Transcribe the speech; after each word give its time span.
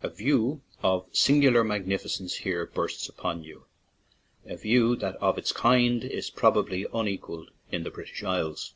A 0.00 0.08
view 0.08 0.62
of 0.80 1.08
singular 1.10 1.64
magnificence 1.64 2.32
here 2.36 2.66
bursts 2.66 3.08
upon 3.08 3.42
you— 3.42 3.64
a 4.44 4.56
view 4.56 4.94
that 4.94 5.16
of 5.16 5.38
its 5.38 5.50
kind 5.50 6.04
is 6.04 6.30
probably 6.30 6.86
unequalled 6.94 7.50
in 7.72 7.82
the 7.82 7.90
British 7.90 8.22
Isles. 8.22 8.74